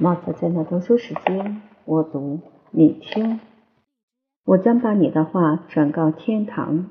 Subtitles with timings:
[0.00, 2.38] 毛泽在那读书时间，我读
[2.70, 3.40] 你听。
[4.44, 6.88] 我将把你的话转告天堂。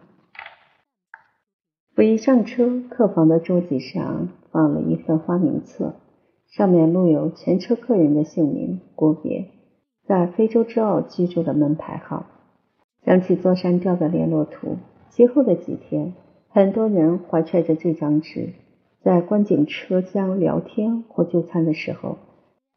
[1.95, 5.93] 我一上车，客房的桌子上放了一份花名册，
[6.49, 9.51] 上面录有全车客人的姓名、国别，
[10.05, 12.25] 在非洲之澳居住的门牌号，
[13.05, 14.75] 想起座山雕的联络图。
[15.11, 16.13] 其后的几天，
[16.49, 18.49] 很多人怀揣着这张纸，
[19.01, 22.17] 在观景车厢聊天或就餐的时候。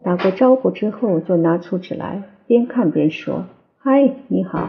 [0.02, 3.44] 打过招呼之后，就拿出纸来，边看边说
[3.76, 4.68] ：“嗨，你好，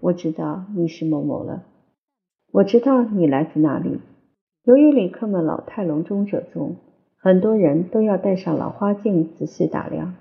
[0.00, 1.64] 我知道你是某某了。
[2.52, 3.98] 我知道你来自哪里。”
[4.62, 6.76] 由于旅客们老态龙钟者众，
[7.16, 10.14] 很多人都要戴上老花镜仔细打量。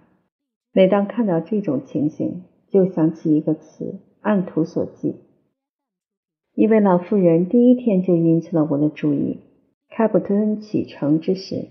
[0.73, 5.15] 每当看到这种情形，就想起一个词：按图索骥。
[6.55, 9.39] 一位老妇人第一天就引起了我的注意。
[9.89, 11.67] 开普敦启程之时。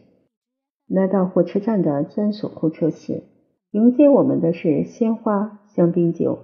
[0.89, 3.25] 来到火车站的专属候车室，
[3.73, 6.39] 迎接我们的是鲜花、香槟酒、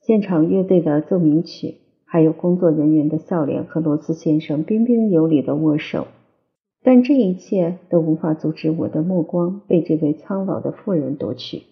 [0.00, 6.08] 现场乐队的奏鸣曲，还有工作人员的笑脸和罗斯先生彬彬有礼的握手。
[6.82, 11.62] 但这一切都无法阻止我的目光被这位苍老的妇人夺取。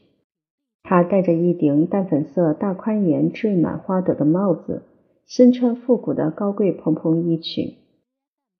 [0.85, 4.83] 她戴着一顶淡粉色、大宽檐、缀满花朵的帽子，
[5.27, 7.75] 身穿复古的高贵蓬蓬衣裙，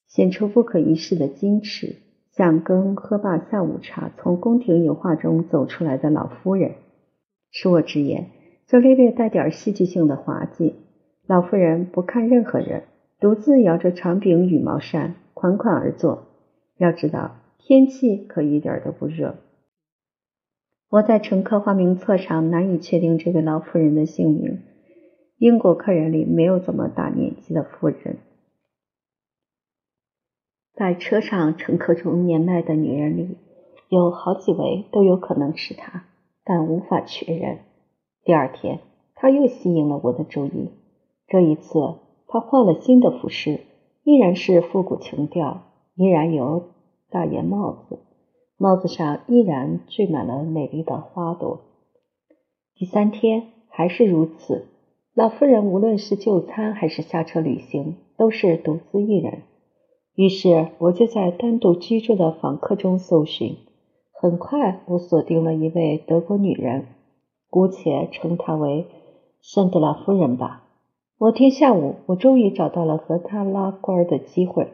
[0.09, 2.02] 显出不可一世的矜持。
[2.33, 6.73] 像跟喝罢下午茶从宫廷油画中走出来的老夫人，
[7.53, 8.29] 恕我直言，
[8.67, 10.77] 这略略带点戏剧性的滑稽。
[11.27, 12.85] 老妇人不看任何人，
[13.21, 16.25] 独自摇着长柄羽毛扇，款款而坐。
[16.79, 19.37] 要知道，天气可一点都不热。
[20.89, 24.61] 我在乘客花名册上难以确定这位老妇人的姓名。
[25.37, 28.17] 英国客人里没有这么大年纪的妇人。
[30.75, 33.37] 在车上乘客中年迈的女人里，
[33.89, 36.05] 有好几位都有可能是她，
[36.45, 37.59] 但无法确认。
[38.25, 38.81] 第二天，
[39.15, 40.71] 她又吸引了我的注意。
[41.29, 43.61] 这一次，她换了新的服饰，
[44.03, 45.63] 依然是复古情调，
[45.95, 46.71] 依然有
[47.11, 47.99] 大檐帽子，
[48.57, 51.61] 帽子上依然缀满了美丽的花朵。
[52.75, 54.69] 第三天还是如此，
[55.15, 59.43] 老妇人无论是就餐还是下车旅行，都是独自一人。
[60.15, 63.57] 于是我就在单独居住的访客中搜寻，
[64.13, 66.87] 很快我锁定了一位德国女人，
[67.49, 68.87] 姑且称她为
[69.41, 70.65] 圣德拉夫人吧。
[71.17, 74.69] 某天下午，我终于找到了和她拉呱的机会，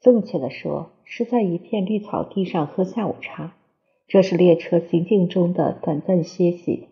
[0.00, 3.54] 正确的说是在一片绿草地上喝下午茶。
[4.06, 6.88] 这是列车行进中的短暂歇息。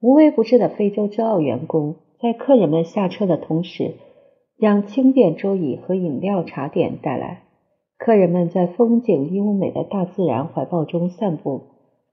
[0.00, 3.94] 无微不至的非洲之奥员工在客人们下车的同时。
[4.58, 7.42] 将轻便桌椅和饮料、茶点带来。
[7.98, 11.62] 客人们在风景优美的大自然怀抱中散步。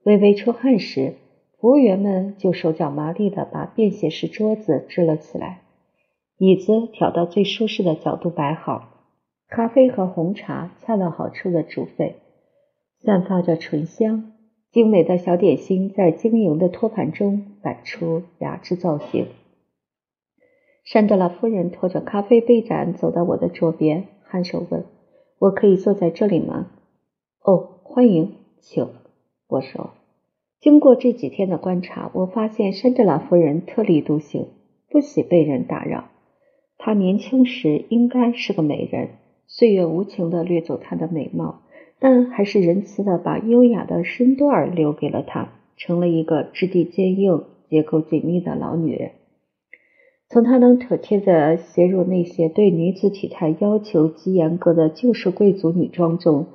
[0.04, 1.14] 微微出汗时，
[1.58, 5.62] 服务员们就手脚麻利地把便携式桌子支了起来，
[6.38, 8.88] 椅子调到最舒适的角度摆好，
[9.48, 12.16] 咖啡和红茶恰到好处的煮沸，
[13.00, 14.32] 散发着醇香。
[14.70, 19.28] 精美的小点心在晶莹的托盘中摆出雅致造型。
[20.84, 24.84] 山德拉夫人拖着咖啡杯盏走到我的桌边，颔首问
[25.40, 26.66] ：“我可以坐在这里吗
[27.42, 28.86] ？”“哦，欢迎，请。”
[29.48, 29.92] 我说。
[30.60, 34.48] 经过这几天的观察，我发现山德拉夫人特立独行，
[34.90, 36.04] 不喜被人打扰。
[36.76, 39.08] 她年轻时应该是个美人，
[39.46, 41.62] 岁月无情地掠走她的美貌，
[41.98, 49.12] 但还是仁慈地把优雅的身段留给了她，成了一个质地坚硬、结构紧密的老女人。
[50.28, 56.46] 从她能妥帖地写入那些对女子体态要求极严格的旧式贵族女装中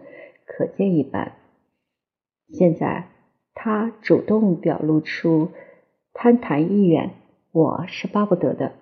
[0.46, 1.34] 可见一斑。
[2.50, 3.10] 现在，
[3.54, 5.50] 她主动表露出
[6.14, 7.12] 攀谈意愿，
[7.52, 8.74] 我是巴不得的。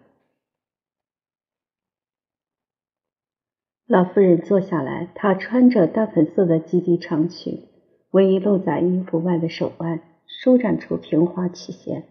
[3.86, 7.64] 老妇人坐下来，她穿着淡粉色的及地长裙，
[8.12, 12.04] 唯一露在衣服外的手腕舒展出平滑曲线。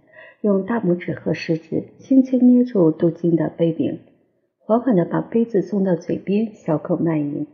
[0.47, 3.99] 用大拇指和食指轻轻捏住镀金的杯柄，
[4.61, 7.49] 缓缓地把杯子送到嘴边，小口慢饮。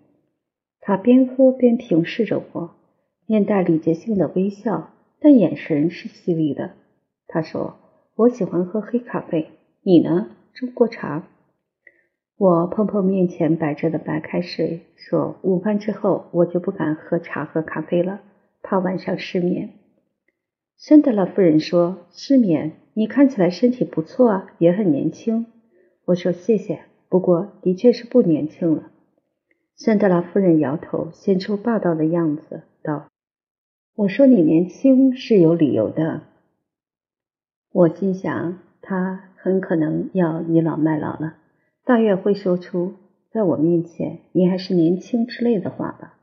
[0.79, 2.75] 他边喝边平视着我，
[3.27, 4.91] 面带礼节性的微笑，
[5.21, 6.73] 但眼神是犀利的。
[7.29, 7.77] 他说
[8.15, 9.49] ：“我喜欢喝黑咖啡，
[9.81, 10.29] 你呢？
[10.53, 11.27] 中国茶。”
[12.37, 18.21] 我碰碰面前摆着的白开水，说：“午饭之后我就不敢喝茶和咖啡了，
[18.61, 19.71] 怕晚上失眠。”
[20.77, 25.47] 森德拉夫人说：“失眠。”你看起来身体不错啊，也很年轻。
[26.05, 28.91] 我说谢谢，不过的确是不年轻了。
[29.77, 33.09] 圣德拉夫人摇头，现出霸道的样子，道。
[33.95, 36.23] 我说你年轻是有理由的。
[37.73, 41.37] 我心想，他很可能要倚老卖老了，
[41.85, 42.95] 大约会说出
[43.31, 46.19] 在我面前你还是年轻之类的话吧。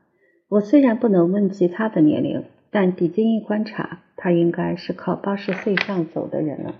[0.48, 6.74] 我虽然不能问及他的年龄，但抵近一观察，他应该是靠八十岁上走的人了。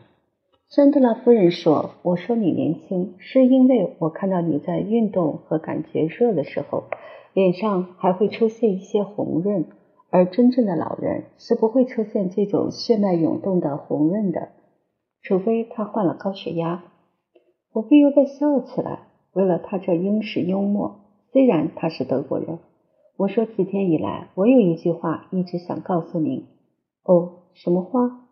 [0.68, 6.84] 山德拉夫人说：“我说你年轻，是因为我看到你在运动和感觉热的时候，
[7.34, 9.66] 脸上还会出现一些红润。”
[10.12, 14.48] 而真正的老人是不会出现这种血脉涌动的红润的，
[15.22, 16.82] 除非他患了高血压。
[17.72, 19.00] 我不由得笑了起来。
[19.32, 21.02] 为了他这英式幽默，
[21.32, 22.58] 虽然他是德国人，
[23.20, 26.46] 我说几天以来，我有一句话一直想告诉您。
[27.04, 28.26] 哦，什么话？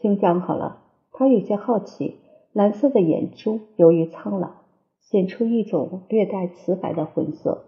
[0.00, 0.84] 请讲好了。
[1.10, 2.14] 他有些好奇。
[2.52, 4.50] 蓝色的眼珠由于苍老，
[5.00, 7.64] 显出一种略带瓷白的浑色。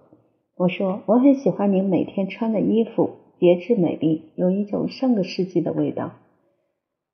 [0.57, 3.11] 我说我很喜欢您每天穿的衣服。
[3.41, 6.13] 别致美丽，有一种上个世纪的味道。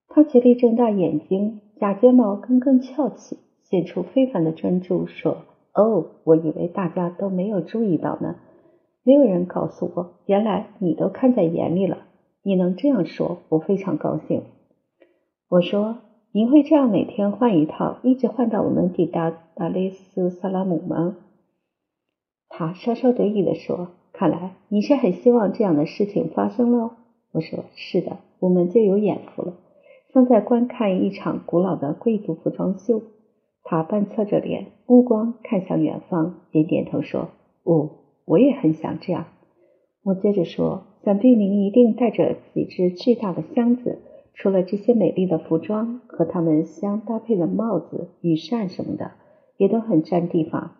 [0.09, 5.39] 他极力睁大眼睛，假睫毛根根翘起，显出非凡的专注，说
[5.73, 8.37] ：“哦，我以为大家都没有注意到呢。
[9.03, 11.99] 没有人告诉我，原来你都看在眼里了。
[12.43, 14.43] 你能这样说，我非常高兴。”
[15.49, 15.99] 我说
[16.33, 21.17] ：“您会这样每天换一套，一直换到我们抵达达雷斯萨拉姆吗？”
[22.49, 23.89] 他稍稍得意地说。
[24.11, 26.97] 看来你是很希望这样的事情发生了。
[27.31, 29.53] 我说是的，我们就有眼福了，
[30.13, 33.01] 像在观看一场古老的贵族服装秀。
[33.63, 37.29] 他半侧着脸，目光看向远方，点点头说
[37.63, 37.91] ：“哦，
[38.29, 39.27] 我也很想这样。”
[40.05, 43.99] 我接着说：“想必您一定带着几只巨大的箱子，
[44.35, 49.13] 除了这些美丽的服装和它们相搭配的帽子、雨伞什么的，
[49.57, 50.73] 也都很占地方。”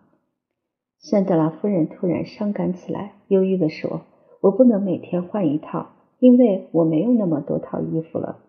[1.01, 4.01] 圣德拉夫人突然伤感起来，忧郁地说
[4.41, 8.39] ：“我不能每天换一套，因为我没有那么多套衣服了。”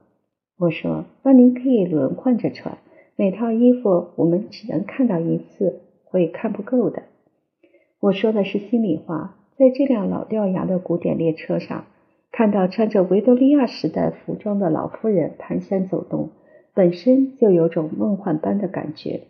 [0.59, 2.79] 我说：“那您可以轮换着穿，
[3.17, 7.03] 每套衣服我们只能看到一次，会看不够的。”
[8.01, 9.37] 我说的是心里话。
[9.57, 11.85] 在这辆老掉牙的古典列车上，
[12.33, 16.31] 看到穿着维多利亚时代服装的老妇人蹒跚走动，
[16.73, 19.25] 本身就有种梦幻般的感觉。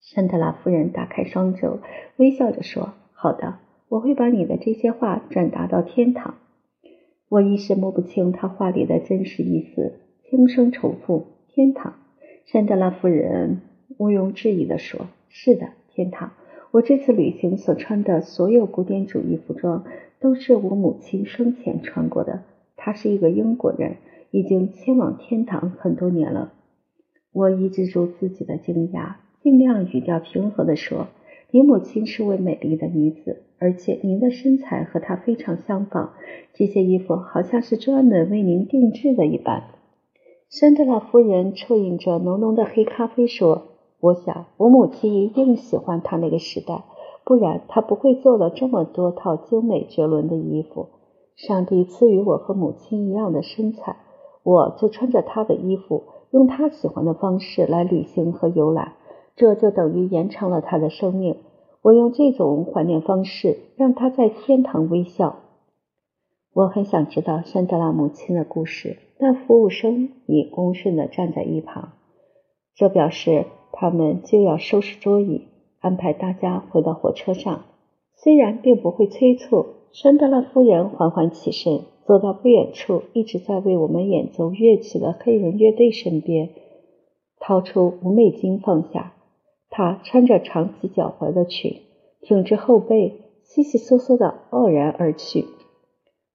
[0.00, 1.78] 山德拉夫人打开双肘，
[2.16, 3.58] 微笑着说：“好的，
[3.88, 6.34] 我会把你的这些话转达到天堂。”
[7.30, 11.94] 我一时摸不清他话里的真实意思，轻声重复：“天堂。”
[12.46, 13.60] 山德拉夫人
[13.96, 16.32] 毋庸置疑地说：“是的，天堂。
[16.70, 19.84] 我这次旅行所穿的所有古典主义服装，
[20.20, 22.42] 都是我母亲生前穿过的。
[22.76, 23.96] 她是一个英国人，
[24.30, 26.52] 已经迁往天堂很多年了。”
[27.32, 29.16] 我抑制住自己的惊讶。
[29.40, 31.06] 尽量语调平和地说
[31.52, 36.12] ：“您母亲是位美丽的女子，而且您的身材和她非常相仿。
[36.54, 39.62] 这些衣服好像是专门为您定制的一般。”
[40.50, 43.68] 山德拉夫人啜饮着浓浓的黑咖啡说
[44.00, 46.84] ：“我想我母亲一定喜欢她那个时代，
[47.24, 50.88] 不然她不会做了这么多套精美绝伦的衣服。
[51.36, 53.96] 上帝赐予我和母亲一样的身材，
[54.42, 58.94] 我就穿着她的衣服，用她喜欢的方式来旅行和游览。”
[59.38, 61.36] 这就等于延长了他的生命。
[61.80, 65.36] 我用这种怀念方式让他在天堂微笑。
[66.52, 71.92] 我很想知道山德拉母亲的故事，但服务生已恭顺地站在一旁。
[72.74, 73.46] 这表示
[73.80, 75.42] 他们就要收拾桌椅，
[75.78, 77.66] 安排大家回到火车上。
[78.16, 86.48] 虽然并不会催促，山德拉夫人缓缓起身，走到不远处一直在为我们演奏乐曲的黑人乐队身边，
[87.38, 89.12] 掏出五美金放下。
[89.70, 91.76] 她穿着长及脚踝的裙，
[92.20, 95.44] 挺直后背，窸窸窣窣的傲然而去。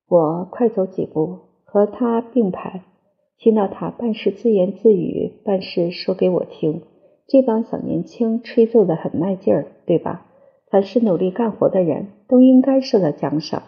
[0.07, 2.85] 我快走几步，和她并排，
[3.38, 6.83] 听到她半是自言自语，半是说给我听。
[7.27, 10.25] 这帮小年轻吹奏的很卖劲儿，对吧？
[10.70, 13.63] 凡是努力干活的人都应该受到奖赏。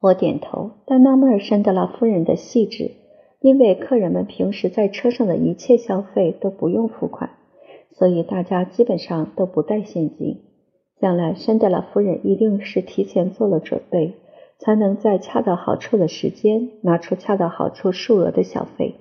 [0.00, 2.92] 我点头，但纳闷山德拉夫人的细致，
[3.40, 7.30] 因为客人们平时在车上的一切消费都不用付款。
[7.90, 10.42] 所以大家基本上都不带现金。
[11.00, 14.14] 将来山德拉夫人一定是提前做了准备，
[14.58, 18.94] 才能在恰到好处的时间拿出恰到好处数额的小费。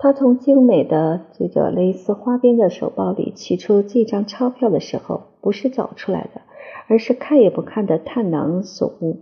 [0.00, 6.42] 他从精美的这个蕾丝花边的手包里取出这张钞票的时候，不是找出来的，
[6.86, 9.16] 而是看也不看的探囊所悟。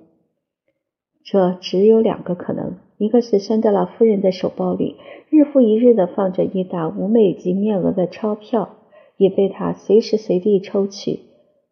[1.25, 4.97] 这只有两个可能：一个是山德拉夫人的手包里。
[5.31, 8.77] 日复一日的放着一沓五美金面额的钞票，
[9.17, 11.21] 也被他随时随地抽取，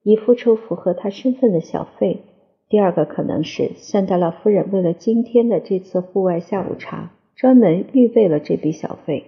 [0.03, 2.23] 以付出符合他身份的小费。
[2.69, 9.25] 第二个可能是山德拉夫人为了今天的这次户外下午茶，专门预备了这笔小费。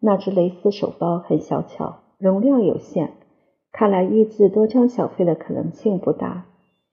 [0.00, 3.10] 那只蕾丝手包很小巧，容量有限，
[3.72, 6.46] 看来预支多张小费的可能性不大。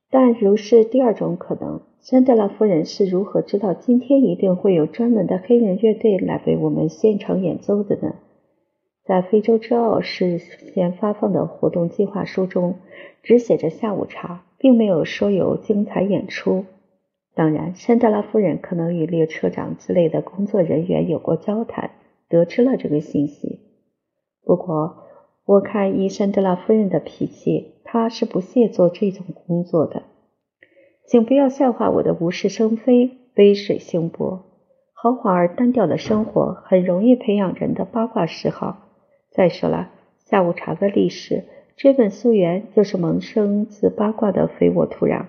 [0.10, 8.16] 但如是第二种可能，山德拉夫人是如何知道今天一定会有专门的黑人乐队来为我们现场演奏的呢？
[9.04, 12.76] 在非洲之奥事先发放的活动计划书中，
[13.22, 16.66] 只写着下午茶，并没有说有精彩演出。
[17.36, 21.92] 当然，山德拉夫人可能与列车长之类的工作人员有过交谈。
[22.28, 23.60] 得知了这个信息，
[24.44, 25.04] 不过
[25.46, 30.02] 我看伊山德拉夫人的脾气，她是不屑做这种工作的。
[31.06, 34.44] 请不要笑话我的无事生非、杯水兴波。
[34.94, 38.88] 豪华而单调的生活很容易培养人的八卦嗜好。
[39.30, 41.44] 再说了，下午茶的历史，
[41.78, 45.26] 追本溯源就是萌生自八卦的肥沃土壤。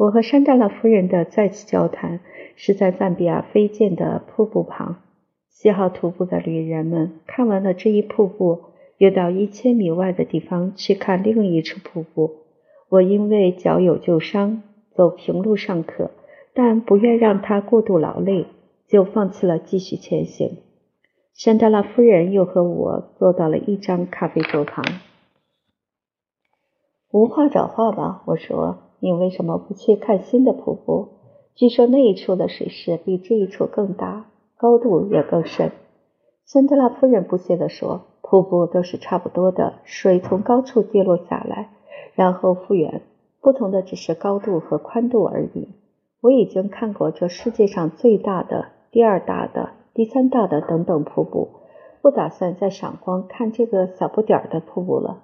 [0.00, 2.20] 我和山德拉夫人的再次交谈
[2.56, 5.02] 是在赞比亚飞溅的瀑布旁。
[5.50, 8.62] 喜好徒步的旅人们看完了这一瀑布，
[8.96, 12.30] 又到一千米外的地方去看另一处瀑布。
[12.88, 14.62] 我因为脚有旧伤，
[14.94, 16.10] 走平路尚可，
[16.54, 18.46] 但不愿让它过度劳累，
[18.88, 20.56] 就放弃了继续前行。
[21.34, 24.82] 山德拉夫人又和我坐到了一张咖啡桌旁。
[27.10, 31.08] 无话找话吧，我说，你为什么不去看新的瀑布？
[31.54, 34.26] 据说那一处的水势比这一处更大。
[34.56, 35.72] 高度也更深，
[36.44, 41.70] 森德拉夫人不屑地说：“瀑布都是差不多的，水从高处跌落下来，
[42.14, 43.00] 然后复原，
[43.40, 45.68] 不同的只是高度和宽度而已。
[46.20, 51.48] 我已经看过这世界上最大的、第二大的、第三大的等等瀑布，
[52.02, 55.22] 不打算再赏光看这个小不点儿的瀑布了。”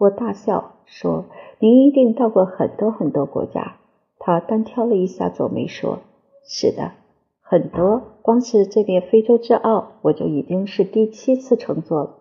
[0.00, 1.26] 我大笑说
[1.60, 3.76] ：“您一定到过很多很多国家。”
[4.18, 5.98] 他单挑了一下皱眉说
[6.42, 6.92] ：“是的。”
[7.42, 12.16] 很多，光是这边非洲之奥，我就已经是第七次乘坐了。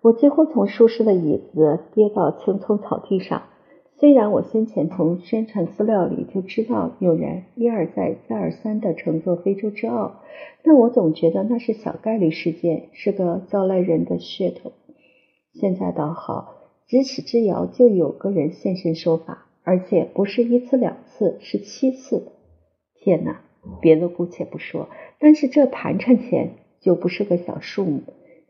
[0.00, 3.42] 我几乎从舒适的椅子跌到青葱草地上。
[3.98, 10.20] 虽然我先前从宣传资料里就知道有人一而再、再而三的乘坐非洲之傲，
[10.62, 14.70] 但我总觉得那是小概率事件，是个招来人的噱头。
[15.54, 16.55] 现在倒好，
[16.88, 22.28] 咫尺之遥就有个人现身说法，而且不是一次两次，是七次。
[22.94, 23.40] 天哪！
[23.80, 24.88] 别的姑且不说，
[25.18, 26.50] 但是这盘缠钱
[26.80, 28.02] 就不是个小数目。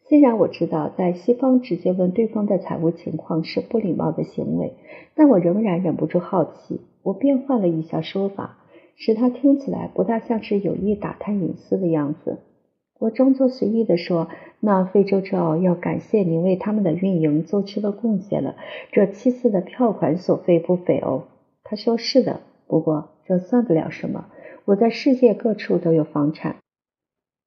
[0.09, 4.75] 虽然我知道在西方直接问对方的财务情况是不礼貌的行为，
[5.15, 6.83] 但我仍然忍不住好奇。
[7.03, 8.59] 我变换了一下说法，
[8.97, 12.39] 使他听起来不大像是有意打探隐私的样子。
[12.99, 14.29] 我装作随意地说
[14.61, 18.57] ：“那非洲之奥要感谢您为他们的运营做出了贡献了。
[18.93, 21.25] 这七次的票款所费不菲哦。”
[21.63, 24.27] 他说：“是的，不过这算不了什么。”
[24.67, 26.57] 我在世界各处都有房产，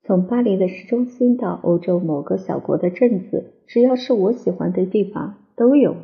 [0.04, 5.98] 从巴黎的市中心到欧洲某个小国的镇子，只要是我喜欢的地方都有。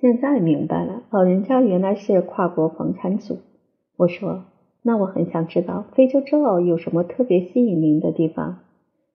[0.00, 3.36] 现在明白了，老人家原来是跨国房产主。
[3.98, 4.44] 我说，
[4.82, 8.60] 那我很想知道非洲之奥有什么特别吸引您的地方。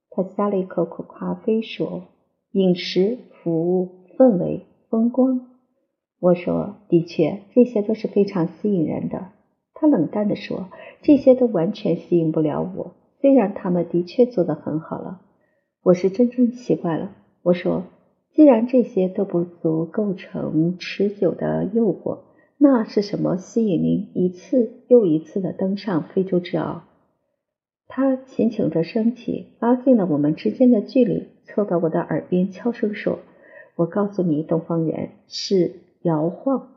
[0.10, 2.04] 他呷了一口苦咖啡，说
[2.52, 5.42] ：“饮食、服务、氛围、风光。”
[6.22, 9.30] 我说：“的确，这些都是非常吸引人的。”
[9.74, 10.68] 他冷淡地说
[11.02, 15.22] ：“这些都完全吸引不了我，虽然他们的确做得很好了。
[15.82, 17.84] 我是真正奇怪了。”我说
[18.32, 22.20] ：“既然这些都不足构成持久的诱惑，
[22.66, 26.84] 那是什么吸引您一次又一次的登上非洲之奥？”
[27.90, 33.20] 他轻轻着身体，拉近了我们之间的距离，凑到我的耳边悄声说
[33.76, 36.70] ：“我告诉你，东方人是摇晃。”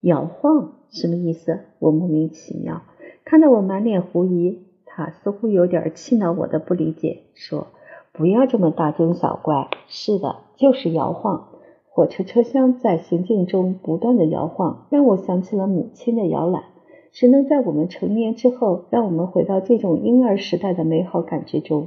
[0.00, 1.60] 摇晃什么意思？
[1.80, 2.80] 我莫名其妙，
[3.26, 7.66] 看到我满脸狐疑，他似乎有点气恼我的不理解，说
[8.10, 11.53] ：“不要这么大惊小怪。”是的，就是摇晃。
[11.94, 16.64] 火车车厢在行进中不断的摇晃，让我想起了母亲的摇篮。
[17.12, 21.86] 谁能在我们成年之后，让我们回到这种婴儿时代的美好感觉中？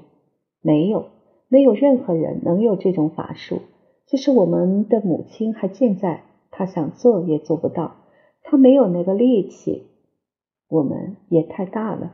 [0.61, 1.07] 没有，
[1.49, 3.59] 没有任何人能有这种法术。
[4.05, 7.97] 就是我们的母亲还健在，她想做也做不到。
[8.43, 9.87] 她没有那个力气，
[10.69, 12.13] 我们也太大了。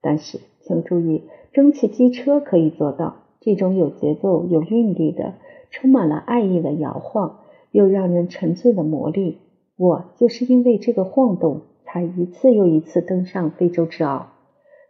[0.00, 5.34] 但是，请注意，蒸汽机车可以做到这种有节奏、有韵律的、
[5.74, 7.40] 充满了爱意的摇晃，
[7.72, 9.38] 又让人沉醉的魔力。
[9.76, 14.28] 我就是因为这个晃动，才一次又一次登上非洲之傲。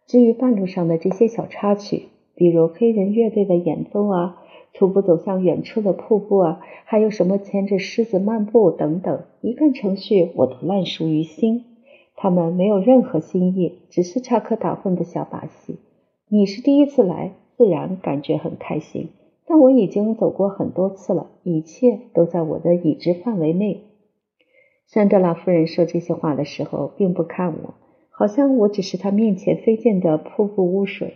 [0.06, 4.42] 至于半路上的这些小插曲，比如黑人乐队的演奏啊，
[4.74, 11.64] 徒步走向远处的瀑布啊，还有什么牵着狮子漫步等等，一看程序我都烂熟于心。
[12.14, 15.78] 他们没有任何新意，只是插科打诨的小把戏。
[16.28, 19.08] 你是第一次来，自然感觉很开心。
[19.46, 23.82] 但我已经走过很多次了，一切都在我的已知范围内。
[24.86, 27.74] 山德拉夫人说这些话的时候，并不看我，
[28.10, 31.14] 好像我只是她面前飞溅的瀑布污水。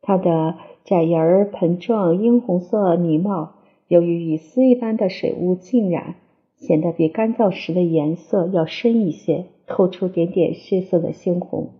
[0.00, 3.54] 她的窄檐儿盆状樱红色泥帽，
[3.88, 6.16] 由于与丝一般的水雾浸染，
[6.56, 11.70] 显得比干燥时的颜色要深一些，透出点点血色的猩红。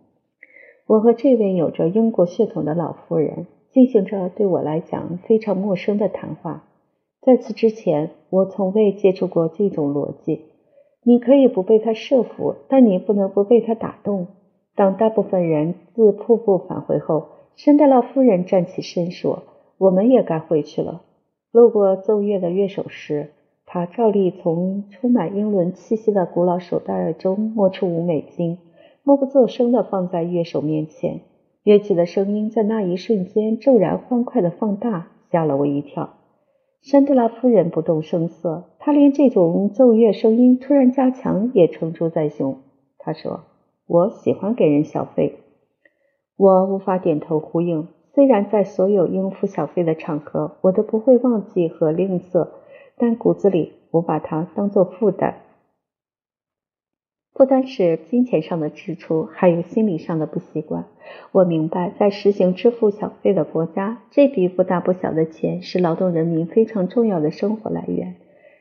[0.87, 6.65] 我和这位有着英国血统的老妇人进行着对我来讲非常陌生的谈话。
[7.23, 10.43] 在此之前，我从未接触过这种逻辑。
[11.05, 14.29] 你可以不被他设伏，但你不能不被他打动。
[14.75, 17.25] 当大部分人自瀑布返回后，
[17.57, 19.43] 圣德拉夫人站起身说
[19.79, 21.03] ：“我们也该回去了。”
[21.51, 23.31] 路过奏乐的乐手时，
[23.67, 28.59] 他照例从充满英伦气息的古老手袋中摸出五美金，
[29.03, 31.21] 默不作声地放在乐手面前。
[31.65, 36.15] 乐器的声音在那一瞬间骤然欢快地放大，吓了我一跳。
[36.81, 42.59] 山德拉夫人不动声色，她连这种奏乐声音突然加强也承珠在胸。
[42.99, 43.43] 她说
[43.87, 45.39] ：“我喜欢给人小费。”
[46.37, 47.87] 我无法点头呼应。
[48.15, 52.49] 虽然在所有应付小费的场合，我都不会忘记和吝啬，
[52.99, 55.37] 但骨子里我把它当作负担。
[57.35, 60.85] 不单是金钱上的支出，还有心理上的不习惯。
[61.33, 68.15] 我明白，在实行支付小费的国家，这笔不大不小的钱是劳动人民非常重要的生活来源。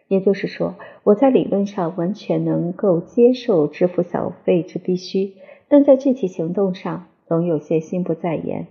[0.08, 5.34] 也就是说，我在理论上完全能够接受支付小费之必须，
[5.68, 7.08] 但在具体行动上。
[7.28, 8.68] 总有些心不在焉。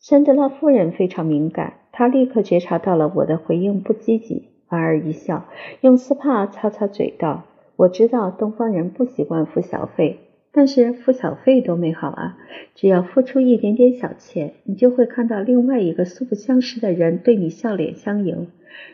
[0.00, 5.44] 山德拉夫人非常敏感，她立刻觉察到了我的回应不积极，莞尔一笑，
[5.82, 7.44] 用丝帕擦擦嘴道
[7.76, 10.18] ：“我知道东方人不习惯付小费，
[10.50, 12.38] 但是付小费多美好啊！
[12.74, 18.48] 只要付出一点点小钱，你就会看到另外一个素不相识的人对你笑脸相迎。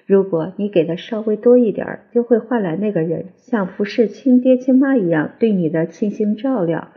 [0.07, 6.88] 如果你给的稍微多一点儿，就会换来那个人像服侍亲爹亲妈一样对你的倾心照料。”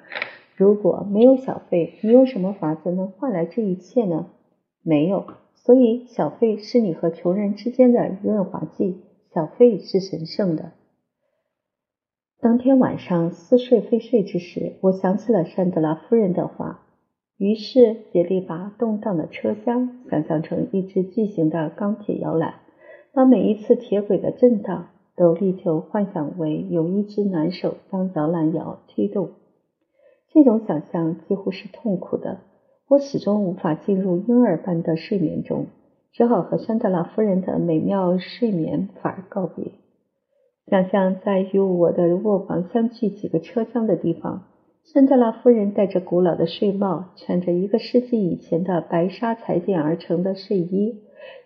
[0.58, 4.28] 如果没有小费，你有什么法子能换来这一切呢？
[4.82, 9.02] 没有，所以小费是你和穷人之间的润滑剂。
[9.34, 10.71] 小费是神圣的。
[12.46, 16.82] 当天晚上似睡非睡之时，我想起了山德拉夫人的话，
[17.40, 22.54] 于是竭力把动荡的车厢想象成一只巨型的钢铁摇篮，
[23.16, 29.32] 把每一次铁轨的震荡都力求幻想为有一只男手将摇篮摇推动。
[30.32, 32.42] 这种想象几乎是痛苦的，
[32.88, 35.66] 我始终无法进入婴儿般的睡眠中，
[36.12, 39.72] 只好和山德拉夫人的美妙睡眠法告别。
[40.67, 44.47] 想象在与我的卧房相距几个车厢的地方，
[44.84, 51.01] 山德拉夫人戴着古老的睡帽，穿着一个世纪以前的白纱裁剪而成的睡衣，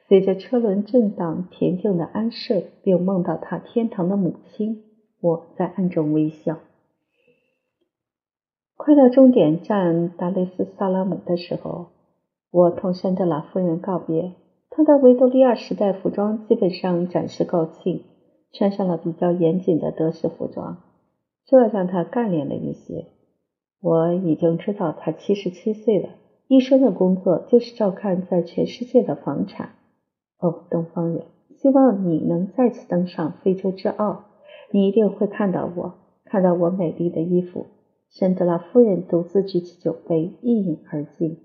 [0.08, 4.84] 随着车轮震荡，恬静的安睡，并梦到她天堂的母亲。
[5.22, 6.58] 我在暗中微笑。
[8.78, 11.88] 快到终点站达雷斯萨拉姆的时候，
[12.52, 14.32] 我同山德拉夫人告别。
[14.70, 18.04] 她的维多利亚时代服装基本上展示告罄，
[18.52, 20.78] 穿上了比较严谨的德式服装，
[21.46, 23.06] 这让她干练了一些。
[23.82, 26.10] 我已经知道她七十七岁了，
[26.48, 29.70] 一生的工作就是照看在全世界的房产。
[30.40, 31.24] 哦，东方人，
[31.58, 34.26] 希望你能再次登上非洲之傲，
[34.72, 35.94] 你一定会看到我，
[36.26, 37.68] 看到我美丽的衣服。
[38.10, 41.38] 山德拉夫人独自举起酒杯，一饮而尽。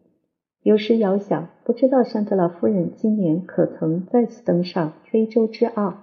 [0.62, 5.98] 有时遥想，不知道山德拉夫人今年可曾再次登上非洲之傲。